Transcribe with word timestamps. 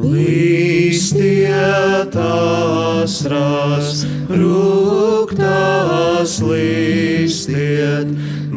Līstiet 0.00 1.52
asras, 2.16 4.00
rūktās 4.32 6.38
līstiet, 6.40 8.08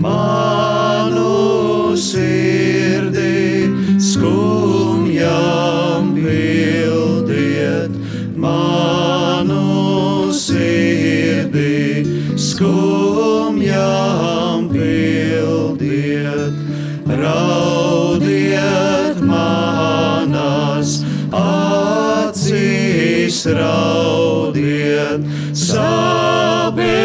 manu 0.06 1.92
sirdi 2.00 3.68
skumjām 4.00 6.16
pildiet, 6.16 7.92
manu 8.40 10.32
sirdi 10.32 12.08
skumjām 12.40 14.13
raudiet, 23.46 25.24
sāpēm 25.54 27.03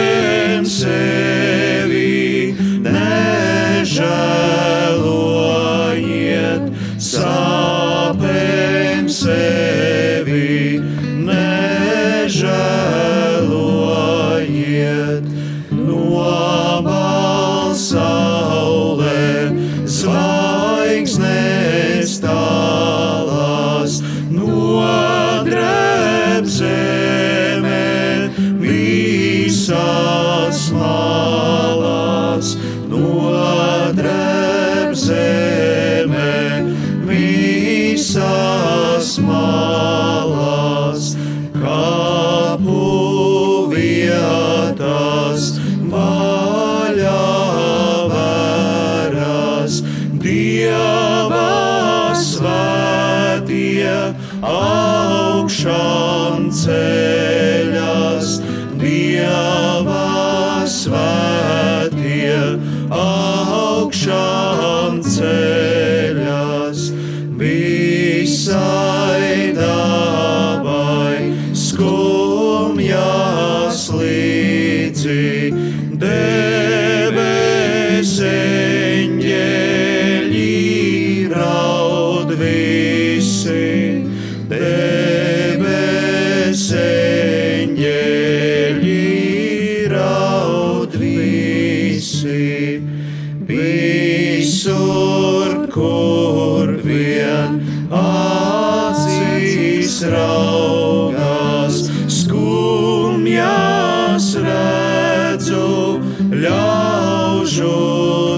skumjas 104.18 104.34
redzu, 104.42 106.02
ļaužu 106.42 107.70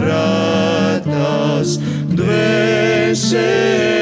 rētās, 0.04 1.78
dvēselē 2.12 3.97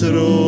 Cicero. 0.00 0.39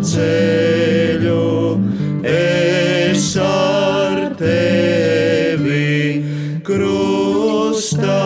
Ceļu, 0.00 1.42
es 2.28 3.26
ar 3.42 4.30
tevi 4.38 6.22
krustā 6.64 8.20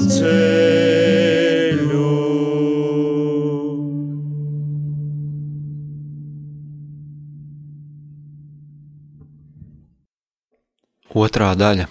ceļu. 0.00 2.10
Otrā 11.14 11.54
daļa. 11.54 11.86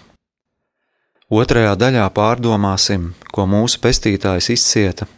Otrajā 1.34 1.72
daļā 1.80 2.04
pārdomāsim, 2.14 3.14
ko 3.32 3.46
mūsu 3.48 3.80
pestītājs 3.82 4.52
izcieta 4.52 5.08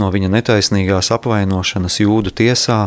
no 0.00 0.08
viņa 0.12 0.30
netaisnīgās 0.32 1.12
apvainošanas 1.16 2.00
jūdu 2.02 2.32
tiesā, 2.42 2.86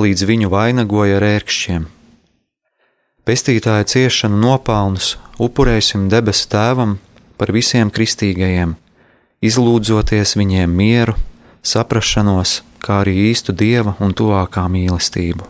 līdz 0.00 0.26
viņu 0.26 0.50
vainagoja 0.50 1.20
ar 1.20 1.26
ērkšķiem. 1.28 1.86
Pestītāja 3.24 3.86
ciešanu 3.88 4.40
nopelnus 4.42 5.14
upurēsim 5.40 6.08
debesu 6.12 6.48
tēvam 6.52 6.98
par 7.38 7.52
visiem 7.54 7.92
kristīgajiem, 7.94 8.74
izlūdzoties 9.44 10.36
viņiem 10.40 10.76
mieru, 10.82 11.16
saprašanos, 11.64 12.60
kā 12.84 13.00
arī 13.04 13.30
īstu 13.30 13.54
dieva 13.56 13.96
un 14.04 14.12
tuvākā 14.12 14.66
mīlestību. 14.68 15.48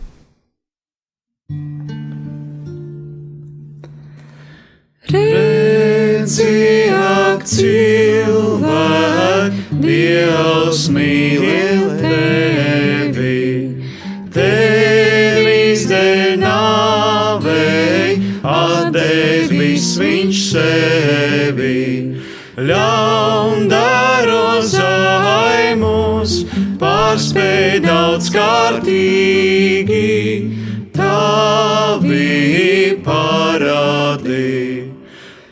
Redzi, 5.05 6.89
ak, 6.95 7.43
cilvēk, 7.45 9.53
Dievs 9.85 10.87
mīl 10.89 11.91
tevi, 11.99 13.04
tevis 14.35 15.85
denāvei, 15.89 16.45
atdevis 18.43 19.95
viņš 19.99 20.37
sevi. 20.51 21.81
Ļaundaro 22.55 24.61
zaimus 24.63 26.45
pārspēj 26.79 27.81
daudz 27.83 28.29
kārtīgi, 28.31 30.07
tavi 30.95 32.95
parādi. 33.03 34.55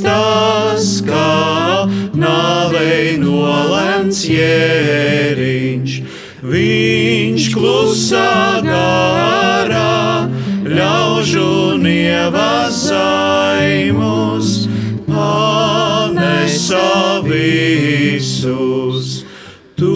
tas, 0.00 0.86
kā 1.04 1.84
nāvei 2.16 3.20
nolemts 3.20 4.24
jēriņš. 4.24 5.92
Viņš 6.48 7.48
klusā 7.52 8.64
garā, 8.64 10.32
ļaužu 10.64 11.76
nievazaimus, 11.84 12.94
panesa 15.04 16.88
visus. 17.28 19.08
Tu 19.76 19.92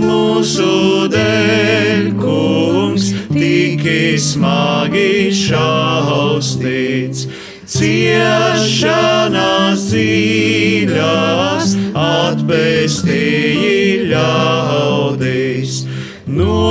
mūsu 0.00 0.72
dēļ, 1.12 2.16
kungs, 2.20 3.12
tiki 3.32 4.16
smagi 4.16 5.28
šaustīts, 5.44 6.75
ciešanās 7.76 9.82
dziļās, 9.90 11.66
atpestīji 12.00 14.08
ļaudīs, 14.12 15.72
no 16.38 16.62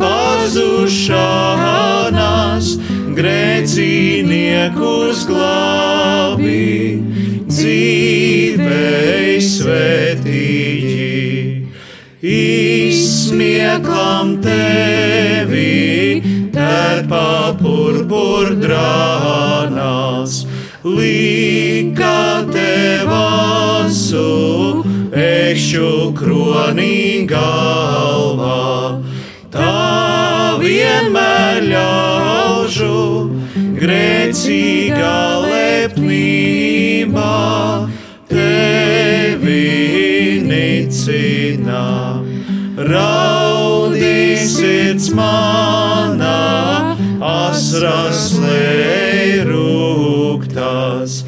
pazušanās 0.00 2.66
grēciniekus 3.14 5.18
glābi, 5.30 6.66
dzīvei 7.46 9.38
svētīji. 9.52 11.12
Izsmieklam 12.34 14.28
tevi, 14.42 15.13
tērpā 16.54 17.58
purpurdrānās, 17.58 20.46
lika 20.84 22.44
tev 22.52 23.08
asu, 23.12 24.84
ekšu 25.12 26.12
kronī 26.16 27.26
galvā. 27.28 29.00
Tā 29.54 30.58
vienmēr 30.62 31.62
ļaužu 31.68 33.30
grēcīgā 33.78 35.20
lepnībā 35.44 37.36
tevi 38.32 39.62
nicina. 40.48 41.84
Raudīsiet 42.74 43.33
manā, 45.16 46.96
asras 47.24 48.34
lej 48.42 49.44
rūktās, 49.48 51.22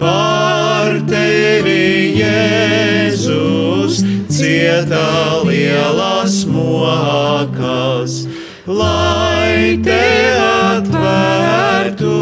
par 0.00 0.98
tevi 1.10 2.18
Jēzus 2.20 4.02
cieta 4.32 5.42
lielas 5.46 6.42
mokas, 6.50 8.22
lai 8.66 9.78
te 9.84 10.02
atvērtu 10.42 12.18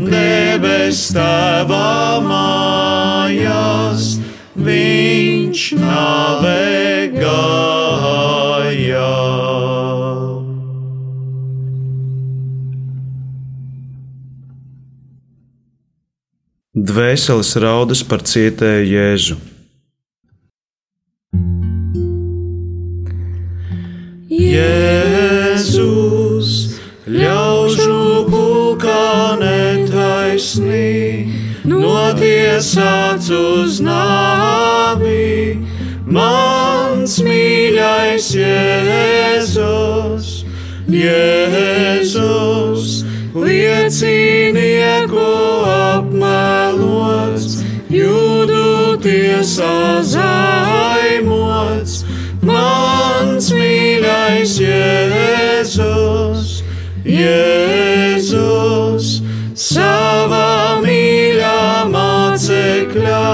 debes 0.00 1.06
tēvā 1.16 1.94
mājās, 2.28 4.10
viņš 4.56 5.70
nāvē 5.80 6.68
gājā. 7.16 7.83
Dvēseles 16.94 17.48
raudas 17.58 18.04
par 18.06 18.20
cietēju 18.22 18.86
Jēzu. 18.86 19.34
Jēzus, 24.30 25.98
ļaužu 27.10 27.96
pulkā 28.30 29.34
netaisnī, 29.40 30.94
notiesāts 31.66 33.26
uz 33.40 33.82
nāvi, 33.82 35.58
mans 36.06 37.18
mīļais 37.26 38.30
Jēzus, 38.38 40.30
Jēzus, 41.02 42.86
liecinieku 43.34 44.23
tiesā 49.44 50.00
zaimots 50.08 51.98
mans 52.40 53.50
mīļais 53.52 54.54
Jēzus, 54.62 56.54
Jēzus, 57.04 58.40
savā 59.52 60.80
mīļā 60.80 61.84
mācekļā, 61.92 63.28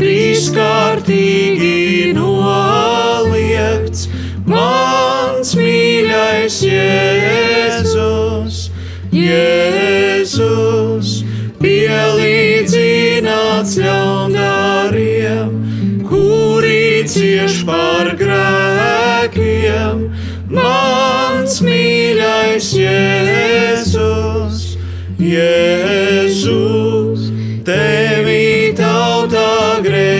trīskārtīgi 0.00 1.76
noliegts, 2.16 4.08
mans 4.48 4.85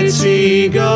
grēcīgā, 0.06 0.90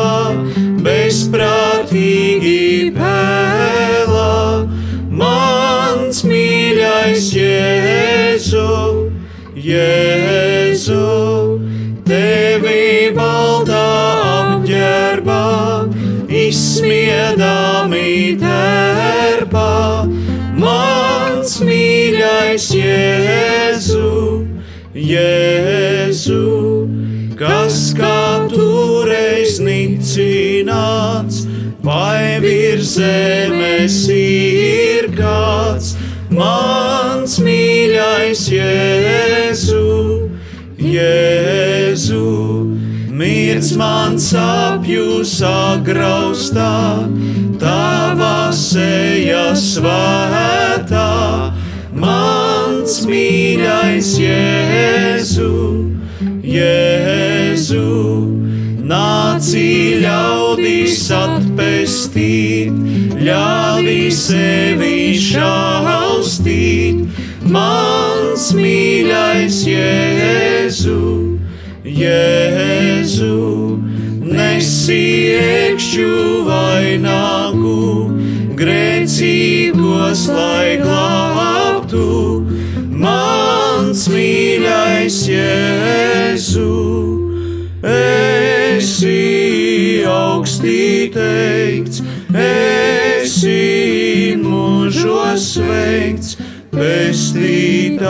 bezprātīgi 0.85 2.93
pēlā, 2.95 4.67
mans 5.11 6.21
mīļais 6.23 7.27
Jēzu, 7.35 9.11
Jēzu, 9.55 11.03
tevi 12.07 13.11
baltā 13.15 13.83
apģērbā, 14.55 15.43
izsmiedami 16.31 18.37
tērpā, 18.39 20.07
mans 20.55 21.59
mīļais 21.59 22.71
Jēzu, 22.79 24.07
Jēzu, 24.95 26.47
kas 27.35 27.91
kā 27.97 28.40
nicināts, 30.71 31.47
vai 31.83 32.39
virs 32.39 32.97
zemes 32.97 34.07
ir 34.09 35.11
kāds, 35.15 35.95
mans 36.29 37.39
mīļais 37.39 38.49
Jēzu, 38.51 40.29
Jēzu, 40.77 42.67
mirts 43.11 43.75
man 43.75 44.17
sapju 44.17 45.23
sagraustā, 45.23 47.07
tava 47.59 48.51
seja 48.51 49.53
svētā, 49.55 51.53
mans 51.93 53.05
mīļais 53.05 54.17
Jēzu, 54.19 55.51
Jēzu, 56.41 57.87
nāc 58.81 59.53
valdīs 60.51 61.05
atpestīt, 61.15 62.75
ļāvis 63.23 64.17
sevi 64.27 65.13
šaustīt, 65.15 67.05
mans 67.47 68.49
mīļais 68.57 69.61
Jēzu, 69.71 70.99
Jēzu, 71.87 73.39
nesiekšu. 74.27 76.30
esi 92.37 94.35
mūžos 94.39 95.43
sveikts, 95.55 96.37
pestītājs 96.71 98.07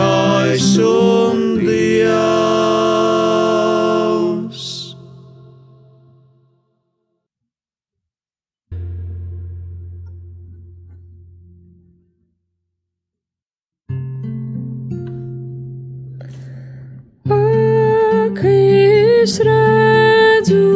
un 0.86 1.58
dievs. 1.62 2.12
Ak, 17.32 18.38
es 18.46 19.38
redzu, 19.46 20.66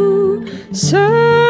sāp. 0.72 1.45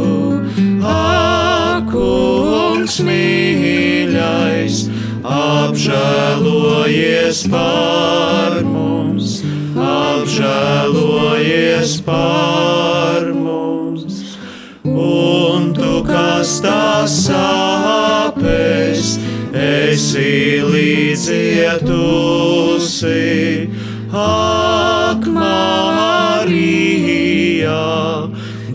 akungs 0.92 3.00
mīļais, 3.08 4.92
apžēlojies 5.24 7.40
par 7.54 8.58
mums, 8.68 9.40
apžēlojies 9.80 11.96
par 12.10 13.32
mums. 13.32 14.36
Un 14.84 15.72
tu, 15.78 16.04
kas 16.10 16.58
tās 16.66 17.16
sāpes, 17.30 19.16
esi 19.56 20.60
līdzietusi, 20.68 21.96
ak, 24.12 24.65
Marija, 27.76 28.28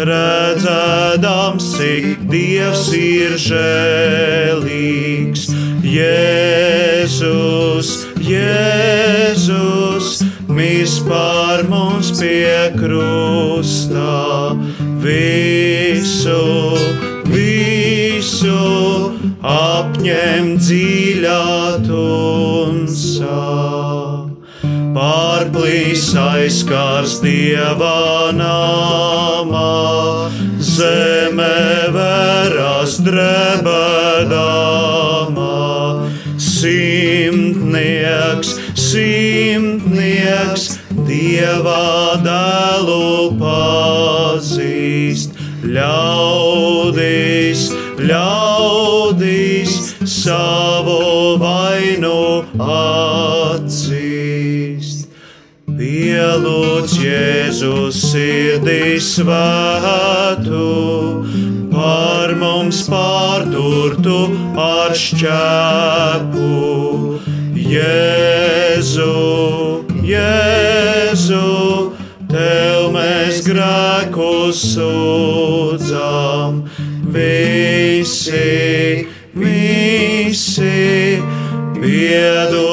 redzēdams, 0.09 1.67
cik 1.75 2.25
Dievs 2.31 2.87
ir 2.97 3.35
žēlīgs. 3.45 5.43
Jēzus, 5.91 7.91
Jēzus, 8.25 10.09
mis 10.49 10.97
par 11.05 11.69
mums 11.69 12.09
pie 12.17 12.73
krusta, 12.79 14.57
visu, 15.05 16.41
visu 18.41 19.13
apņem 19.45 20.57
dziļā 20.57 21.85
tumsā. 21.85 23.45
Pārplīs 24.95 26.15
aizskars 26.17 27.21
dieva 27.23 28.33
namā, 28.33 30.31
zeme 30.59 31.89
veras 31.93 33.01
drebedamā. 33.05 33.29
Simtnieks, 36.41 38.57
simtnieks, 38.75 40.79
dieva 41.07 42.17
dēlu 42.25 43.37
pazīst, 43.41 45.31
ļaudīs, 45.65 46.00
savu 50.21 51.39
vainu 51.41 52.45
atzīst. 52.61 53.81
Pielūdz 55.81 56.93
Jēzus 57.01 57.97
sirdī 58.11 58.99
svētu, 59.01 60.67
par 61.73 62.35
mums 62.37 62.83
pārturtu 62.91 64.19
ar 64.61 64.93
šķēpu. 65.05 66.51
Jēzu, 67.71 69.17
Jēzu, 70.11 71.47
tev 72.29 72.91
mēs 72.97 73.41
grēkus 73.47 74.59
sūdzam, 74.75 76.53
visi 77.15 78.70
adore. 82.21 82.70